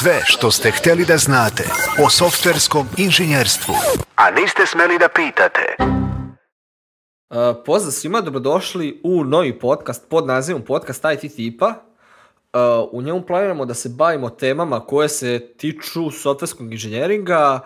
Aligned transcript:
Sve 0.00 0.20
što 0.24 0.50
ste 0.50 0.70
htjeli 0.70 1.04
da 1.04 1.16
znate 1.16 1.64
o 2.04 2.10
softverskom 2.10 2.86
inženjerstvu, 2.96 3.74
a 4.16 4.30
niste 4.30 4.66
smeli 4.66 4.98
da 4.98 5.08
pitate. 5.08 5.76
Uh, 5.78 7.36
pozdrav 7.66 7.92
svima, 7.92 8.20
dobrodošli 8.20 9.00
u 9.04 9.24
novi 9.24 9.58
podcast 9.58 10.08
pod 10.08 10.26
nazivom 10.26 10.62
Podcast 10.62 11.04
IT 11.14 11.34
tipa. 11.36 11.66
Uh, 11.68 12.88
u 12.92 13.02
njemu 13.02 13.22
planiramo 13.26 13.64
da 13.64 13.74
se 13.74 13.88
bavimo 13.88 14.30
temama 14.30 14.80
koje 14.80 15.08
se 15.08 15.52
tiču 15.56 16.10
softverskog 16.10 16.72
inženjeringa, 16.72 17.60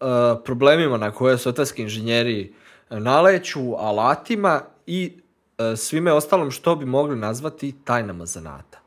uh, 0.00 0.06
problemima 0.44 0.96
na 0.96 1.10
koje 1.10 1.38
softverski 1.38 1.82
inženjeri 1.82 2.54
naleću, 2.90 3.60
alatima 3.78 4.60
i 4.86 5.20
uh, 5.58 5.78
svime 5.78 6.12
ostalom 6.12 6.50
što 6.50 6.76
bi 6.76 6.84
mogli 6.84 7.16
nazvati 7.16 7.74
tajnama 7.84 8.26
zanata. 8.26 8.81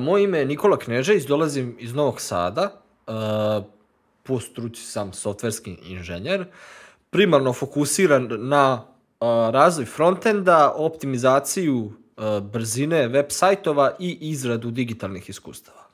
Moje 0.00 0.24
ime 0.24 0.38
je 0.38 0.44
Nikola 0.44 0.78
Knežević, 0.78 1.24
dolazim 1.26 1.76
iz 1.78 1.94
Novog 1.94 2.20
Sada, 2.20 2.80
po 4.22 4.40
struci 4.40 4.82
sam 4.82 5.12
softverski 5.12 5.76
inženjer, 5.86 6.44
primarno 7.10 7.52
fokusiran 7.52 8.28
na 8.30 8.84
razvoj 9.52 9.86
frontenda, 9.86 10.72
optimizaciju 10.76 11.92
brzine 12.52 13.08
web 13.08 13.26
sajtova 13.28 13.96
i 13.98 14.18
izradu 14.20 14.70
digitalnih 14.70 15.28
iskustava. 15.28 15.86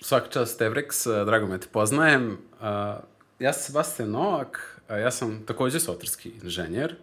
Svaka 0.00 0.28
čast 0.28 0.60
Evrex, 0.60 1.24
drago 1.24 1.46
me 1.46 1.60
te 1.60 1.66
poznajem. 1.72 2.38
Ja 3.38 3.52
sam 3.52 3.62
Sebastian 3.62 4.10
Novak, 4.10 4.80
ja 4.88 5.10
sam 5.10 5.42
takođe 5.46 5.80
softverski 5.80 6.32
inženjer. 6.42 6.96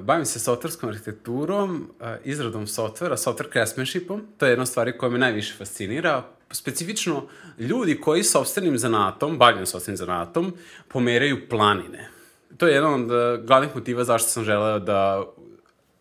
Bavim 0.00 0.24
se 0.24 0.40
softverskom 0.40 0.88
arhitekturom, 0.88 1.90
izradom 2.24 2.66
softvera, 2.66 3.16
software 3.16 3.52
craftsmanshipom. 3.52 4.26
To 4.38 4.46
je 4.46 4.52
jedna 4.52 4.66
stvar 4.66 4.92
koja 4.98 5.10
me 5.10 5.18
najviše 5.18 5.54
fascinira. 5.58 6.22
Specifično, 6.52 7.26
ljudi 7.58 8.00
koji 8.00 8.22
sobstvenim 8.22 8.78
zanatom, 8.78 9.38
bavljaju 9.38 9.66
sobstvenim 9.66 9.96
zanatom, 9.96 10.52
pomeraju 10.88 11.48
planine. 11.48 12.08
To 12.56 12.66
je 12.66 12.74
jedan 12.74 12.94
od 12.94 13.10
glavnih 13.46 13.70
motiva 13.74 14.04
zašto 14.04 14.28
sam 14.28 14.44
želeo 14.44 14.78
da 14.78 15.24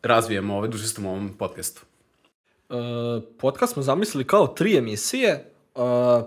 razvijemo 0.03 0.57
ovaj 0.57 0.69
dužestom 0.69 1.05
ovom 1.05 1.33
podcastu. 1.37 1.81
Uh, 2.69 2.77
podcast 3.39 3.73
smo 3.73 3.83
zamislili 3.83 4.27
kao 4.27 4.47
tri 4.47 4.77
emisije. 4.77 5.51
Uh, 5.75 5.81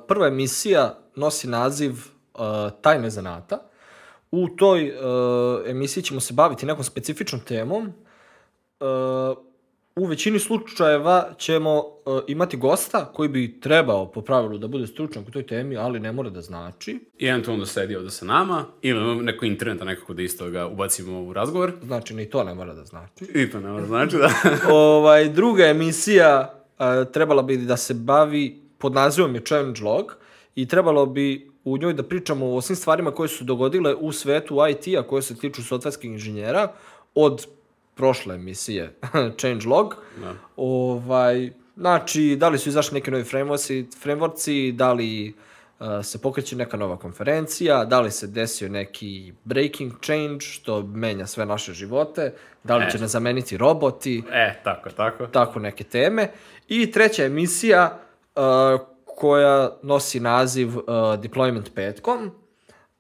prva 0.09 0.27
emisija 0.27 0.99
nosi 1.17 1.49
naziv 1.49 1.93
uh, 1.93 2.41
Tajne 2.81 3.11
zanata. 3.11 3.59
U 4.33 4.49
toj 4.49 4.91
uh, 4.91 5.71
emisiji 5.71 6.03
ćemo 6.03 6.21
se 6.21 6.35
baviti 6.35 6.67
nekom 6.67 6.85
specifičnom 6.85 7.41
temom. 7.41 7.93
Uh, 8.81 8.87
u 9.97 10.07
većini 10.07 10.39
slučajeva 10.39 11.35
ćemo 11.39 11.79
uh, 11.79 12.21
imati 12.27 12.57
gosta 12.57 13.05
koji 13.05 13.29
bi 13.29 13.61
trebao 13.61 14.13
po 14.13 14.21
pravilu 14.21 14.59
da 14.59 14.69
bude 14.69 14.87
stručnjak 14.87 15.29
u 15.29 15.31
toj 15.31 15.47
temi, 15.47 15.77
ali 15.77 16.01
ne 16.01 16.13
mora 16.13 16.31
da 16.31 16.41
znači. 16.41 16.99
I 17.19 17.27
eventualno 17.27 17.61
da 17.61 17.67
sedi 17.67 17.97
ovde 17.97 18.11
sa 18.11 18.25
nama, 18.25 18.65
ili 18.83 19.17
neko 19.17 19.45
interneta 19.45 19.85
nekako 19.85 20.15
da 20.15 20.23
isto 20.23 20.51
ga 20.51 20.67
ubacimo 20.67 21.23
u 21.23 21.33
razgovor. 21.33 21.73
Znači, 21.83 22.15
ni 22.15 22.31
to 22.31 22.45
ne 22.45 22.55
mora 22.55 22.75
da 22.75 22.85
znači. 22.85 23.25
I 23.35 23.51
to 23.51 23.61
ne 23.61 23.69
mora 23.69 23.81
da 23.81 23.87
znači, 23.87 24.17
da. 24.17 24.31
ovaj, 24.75 25.29
druga 25.29 25.65
emisija 25.65 26.55
uh, 26.79 27.13
trebala 27.13 27.43
bi 27.43 27.57
da 27.57 27.77
se 27.77 27.95
bavi, 27.95 28.63
pod 28.79 28.93
nazivom 28.93 29.35
je 29.35 29.45
Challenge 29.45 29.81
Log, 29.83 30.17
i 30.55 30.69
trebalo 30.69 31.07
bi 31.07 31.52
u 31.65 31.79
njoj 31.79 31.93
da 31.93 32.03
pričamo 32.03 32.55
o 32.55 32.61
svim 32.61 32.77
stvarima 32.77 33.11
koje 33.11 33.29
su 33.29 33.45
dogodile 33.45 33.95
u 33.95 34.13
svetu 34.13 34.59
IT-a 34.71 35.03
koje 35.03 35.23
se 35.23 35.39
tiču 35.39 35.65
softverskih 35.65 36.11
inženjera 36.11 36.73
od 37.15 37.47
prošle 37.95 38.35
emisije 38.35 38.95
Change 39.41 39.67
Log. 39.67 39.97
Da. 40.21 40.35
Ovaj, 40.57 41.51
znači, 41.77 42.37
da 42.41 42.49
li 42.49 42.59
su 42.59 42.69
izašli 42.69 42.95
neki 42.95 43.11
novi 43.11 43.25
frameworksi, 43.25 43.87
frameworksi 44.05 44.73
da 44.73 44.93
li 44.93 45.35
uh, 45.81 45.87
se 46.03 46.19
pokreće 46.23 46.57
neka 46.57 46.77
nova 46.77 46.97
konferencija, 46.97 47.85
da 47.85 48.01
li 48.01 48.11
se 48.11 48.27
desio 48.27 48.69
neki 48.69 49.33
breaking 49.45 49.93
change 50.01 50.41
što 50.41 50.83
menja 50.83 51.27
sve 51.27 51.47
naše 51.47 51.73
živote, 51.73 52.35
da 52.65 52.77
li 52.77 52.85
E. 52.85 52.91
će 52.91 52.99
nas 52.99 53.11
zameniti 53.11 53.57
roboti, 53.57 54.23
E, 54.33 54.61
tako, 54.65 54.91
tako. 54.91 55.27
tako 55.27 55.59
neke 55.59 55.85
teme. 55.85 56.29
I 56.69 56.91
treća 56.91 57.25
emisija 57.25 57.99
uh, 58.37 58.43
koja 59.17 59.79
nosi 59.83 60.21
naziv 60.21 60.79
uh, 60.79 60.85
Deployment 60.95 61.71
petkom, 61.75 62.31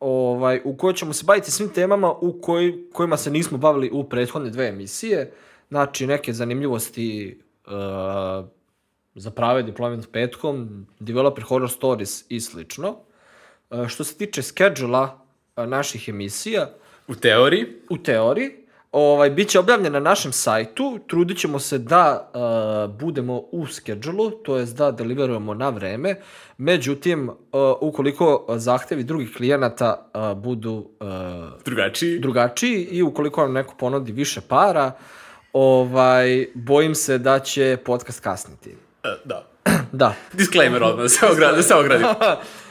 ovaj, 0.00 0.60
u 0.64 0.76
kojoj 0.76 0.94
ćemo 0.94 1.12
se 1.12 1.24
baviti 1.24 1.50
svim 1.50 1.68
temama 1.68 2.12
u 2.12 2.40
koj, 2.40 2.74
kojima 2.92 3.16
se 3.16 3.30
nismo 3.30 3.58
bavili 3.58 3.90
u 3.92 4.04
prethodne 4.04 4.50
dve 4.50 4.68
emisije. 4.68 5.32
Znači, 5.68 6.06
neke 6.06 6.32
zanimljivosti 6.32 7.40
uh, 7.66 7.72
za 9.14 9.30
prave 9.30 9.62
Deployment 9.62 10.06
petkom, 10.12 10.86
Developer 11.00 11.44
Horror 11.44 11.70
Stories 11.70 12.24
i 12.28 12.40
slično. 12.40 12.96
Uh, 13.70 13.86
što 13.86 14.04
se 14.04 14.14
tiče 14.14 14.42
schedule 14.42 15.08
naših 15.56 16.08
emisija, 16.08 16.70
U 17.08 17.14
teoriji, 17.14 17.66
u 17.90 17.98
teoriji, 17.98 18.50
ovaj, 18.92 19.30
bit 19.30 19.48
će 19.48 19.58
objavljen 19.58 19.92
na 19.92 20.00
našem 20.00 20.32
sajtu, 20.32 20.98
trudit 21.06 21.38
ćemo 21.38 21.58
se 21.58 21.78
da 21.78 22.30
uh, 22.34 22.94
budemo 23.00 23.42
u 23.52 23.66
schedule 23.66 24.30
to 24.44 24.56
jest 24.56 24.76
da 24.76 24.90
deliverujemo 24.90 25.54
na 25.54 25.68
vreme, 25.68 26.14
međutim, 26.58 27.28
uh, 27.28 27.34
ukoliko 27.80 28.46
zahtevi 28.48 29.02
drugih 29.02 29.34
klijenata 29.36 30.10
uh, 30.14 30.42
budu 30.42 30.72
uh, 30.72 31.06
drugačiji. 31.64 32.18
drugačiji 32.18 32.88
i 32.90 33.02
ukoliko 33.02 33.40
vam 33.40 33.52
neko 33.52 33.74
ponudi 33.78 34.12
više 34.12 34.40
para, 34.40 34.92
ovaj, 35.52 36.46
bojim 36.54 36.94
se 36.94 37.18
da 37.18 37.38
će 37.38 37.78
podcast 37.84 38.20
kasniti. 38.20 38.76
Da. 39.24 39.46
Da. 39.92 40.14
Disclaimer 40.38 40.82
odmah, 40.82 41.10
se 41.68 41.74
ogradim. 41.74 42.06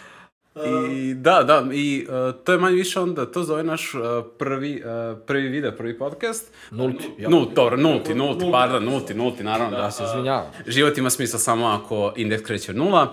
Da. 0.55 0.61
I 0.91 1.13
da, 1.13 1.43
da, 1.43 1.65
i 1.73 2.07
uh, 2.09 2.35
to 2.43 2.51
je 2.51 2.57
manje 2.57 2.75
više 2.75 2.99
onda, 2.99 3.31
to 3.31 3.43
zove 3.43 3.63
naš 3.63 3.93
uh, 3.93 4.01
prvi, 4.37 4.83
uh, 4.85 4.91
prvi 5.27 5.49
video, 5.49 5.71
prvi 5.71 5.97
podcast. 5.97 6.53
Nulti, 6.71 7.09
ja. 7.17 7.29
Nulti, 7.29 7.55
dobro, 7.55 7.77
nulti, 7.77 8.15
nulti, 8.15 8.45
pardon, 8.51 8.83
nulti, 8.83 9.13
nulti, 9.13 9.43
naravno. 9.43 9.77
Da, 9.77 9.83
Ja 9.83 9.91
se 9.91 10.03
izvinjavam. 10.03 10.45
Život 10.67 10.97
ima 10.97 11.09
smisla 11.09 11.39
samo 11.39 11.67
ako 11.67 12.13
indeks 12.15 12.43
kreće 12.43 12.71
od 12.71 12.77
nula. 12.77 13.03
Uh, 13.03 13.09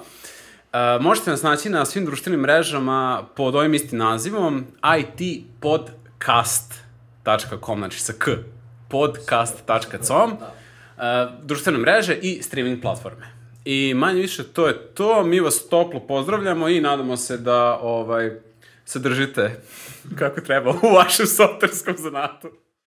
možete 1.01 1.31
nas 1.31 1.43
naći 1.43 1.69
na 1.69 1.85
svim 1.85 2.05
društvenim 2.05 2.41
mrežama 2.41 3.27
pod 3.37 3.55
ovim 3.55 3.75
istim 3.75 3.99
nazivom 3.99 4.65
itpodcast.com, 4.99 7.79
znači 7.79 8.01
sa 8.01 8.13
k, 8.19 8.31
podcast.com, 8.89 10.33
uh, 10.33 10.39
društvene 11.43 11.79
mreže 11.79 12.15
i 12.23 12.43
streaming 12.43 12.83
platforme. 12.83 13.38
I 13.71 13.95
manje 13.95 14.21
više 14.21 14.45
to 14.45 14.67
je 14.67 14.95
to, 14.95 15.25
mi 15.25 15.41
vas 15.41 15.69
toplo 15.69 16.01
pozdravljamo 16.01 16.69
i 16.69 16.81
nadamo 16.81 17.17
se 17.17 17.37
da 17.37 17.79
ovaj, 17.83 18.31
se 18.85 18.99
držite 18.99 19.63
kako 20.19 20.41
treba 20.41 20.71
u 20.71 20.95
vašem 20.95 21.27
softverskom 21.27 21.95
zanatu. 21.99 22.51